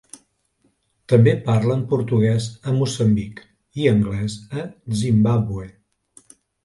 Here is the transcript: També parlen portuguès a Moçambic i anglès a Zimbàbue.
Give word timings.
També 1.11 1.33
parlen 1.49 1.83
portuguès 1.91 2.47
a 2.71 2.75
Moçambic 2.79 3.43
i 3.83 3.87
anglès 3.93 4.39
a 4.63 4.67
Zimbàbue. 5.03 5.69